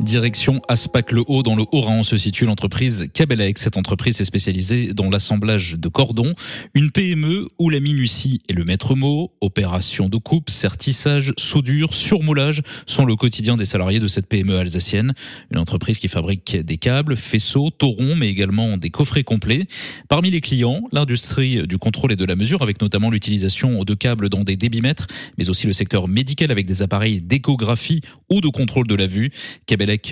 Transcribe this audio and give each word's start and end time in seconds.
Direction 0.00 0.60
Aspac-le-Haut, 0.66 1.42
dans 1.44 1.54
le 1.54 1.64
Haut-Rhin, 1.70 2.02
se 2.02 2.16
situe 2.16 2.46
l'entreprise 2.46 3.08
Cabelec. 3.14 3.58
Cette 3.58 3.76
entreprise 3.76 4.20
est 4.20 4.24
spécialisée 4.24 4.92
dans 4.92 5.08
l'assemblage 5.08 5.76
de 5.78 5.88
cordons. 5.88 6.34
Une 6.74 6.90
PME 6.90 7.46
où 7.58 7.70
la 7.70 7.78
minutie 7.78 8.40
est 8.48 8.54
le 8.54 8.64
maître 8.64 8.96
mot. 8.96 9.32
Opérations 9.40 10.08
de 10.08 10.16
coupe, 10.16 10.50
sertissage, 10.50 11.32
soudure, 11.38 11.94
surmoulage 11.94 12.62
sont 12.86 13.04
le 13.04 13.14
quotidien 13.14 13.56
des 13.56 13.64
salariés 13.64 14.00
de 14.00 14.08
cette 14.08 14.26
PME 14.26 14.58
alsacienne. 14.58 15.14
Une 15.52 15.58
entreprise 15.58 15.98
qui 16.00 16.08
fabrique 16.08 16.56
des 16.56 16.76
câbles, 16.76 17.16
faisceaux, 17.16 17.70
taurons, 17.70 18.16
mais 18.16 18.28
également 18.28 18.76
des 18.76 18.90
coffrets 18.90 19.24
complets. 19.24 19.66
Parmi 20.08 20.30
les 20.30 20.40
clients, 20.40 20.82
l'industrie 20.90 21.66
du 21.68 21.78
contrôle 21.78 22.12
et 22.12 22.16
de 22.16 22.24
la 22.24 22.34
mesure, 22.34 22.62
avec 22.62 22.82
notamment 22.82 23.10
l'utilisation 23.10 23.84
de 23.84 23.94
câbles 23.94 24.28
dans 24.28 24.42
des 24.42 24.56
débitmètres, 24.56 25.06
mais 25.38 25.48
aussi 25.48 25.68
le 25.68 25.72
secteur 25.72 26.08
médical 26.08 26.50
avec 26.50 26.66
des 26.66 26.82
appareils 26.82 27.20
d'échographie 27.20 28.00
ou 28.28 28.40
de 28.40 28.48
contrôle 28.48 28.88
de 28.88 28.94
la 28.96 29.06
vue. 29.06 29.30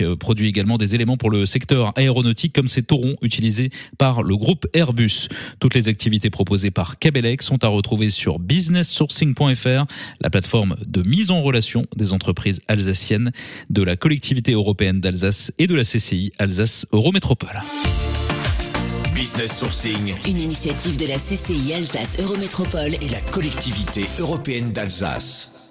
Euh, 0.00 0.16
produit 0.16 0.48
également 0.48 0.78
des 0.78 0.94
éléments 0.94 1.16
pour 1.16 1.30
le 1.30 1.46
secteur 1.46 1.92
aéronautique 1.96 2.52
comme 2.52 2.68
ces 2.68 2.82
taurons 2.82 3.16
utilisés 3.22 3.70
par 3.98 4.22
le 4.22 4.36
groupe 4.36 4.66
Airbus. 4.74 5.28
Toutes 5.60 5.74
les 5.74 5.88
activités 5.88 6.30
proposées 6.30 6.70
par 6.70 6.98
Cabelec 6.98 7.42
sont 7.42 7.64
à 7.64 7.68
retrouver 7.68 8.10
sur 8.10 8.38
businesssourcing.fr, 8.38 9.86
la 10.20 10.30
plateforme 10.30 10.76
de 10.86 11.06
mise 11.08 11.30
en 11.30 11.42
relation 11.42 11.86
des 11.96 12.12
entreprises 12.12 12.60
alsaciennes 12.68 13.32
de 13.70 13.82
la 13.82 13.96
collectivité 13.96 14.52
européenne 14.52 15.00
d'Alsace 15.00 15.52
et 15.58 15.66
de 15.66 15.74
la 15.74 15.84
CCI 15.84 16.32
Alsace 16.38 16.86
Eurométropole. 16.92 17.62
Business 19.14 19.58
Sourcing, 19.58 20.14
une 20.26 20.40
initiative 20.40 20.96
de 20.96 21.06
la 21.06 21.16
CCI 21.16 21.74
Alsace 21.74 22.18
Eurométropole 22.18 22.94
et 22.94 23.08
la 23.10 23.20
collectivité 23.30 24.04
européenne 24.18 24.72
d'Alsace. 24.72 25.61